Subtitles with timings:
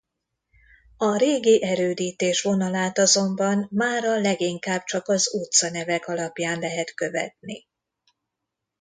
[0.97, 7.67] A régi erődítés vonalát azonban mára leginkább csak az utcanevek alapján lehet követni.